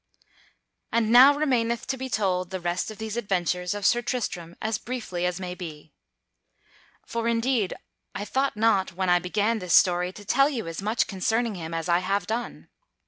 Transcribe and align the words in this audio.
_And 0.91 1.11
now 1.11 1.35
remaineth 1.35 1.85
to 1.85 1.95
be 1.95 2.09
told 2.09 2.49
the 2.49 2.59
rest 2.59 2.89
of 2.89 2.97
these 2.97 3.15
adventures 3.17 3.75
of 3.75 3.85
Sir 3.85 4.01
Tristram 4.01 4.55
as 4.59 4.79
briefly 4.79 5.27
as 5.27 5.39
may 5.39 5.53
be. 5.53 5.93
For 7.05 7.27
indeed 7.27 7.75
I 8.15 8.25
thought 8.25 8.57
not, 8.57 8.93
when 8.93 9.09
I 9.11 9.19
began 9.19 9.59
this 9.59 9.75
history, 9.75 10.11
to 10.13 10.25
tell 10.25 10.49
you 10.49 10.65
as 10.65 10.81
much 10.81 11.05
concerning 11.05 11.53
him 11.53 11.71
as 11.75 11.87
I 11.87 11.99
have 11.99 12.25
done. 12.25 12.69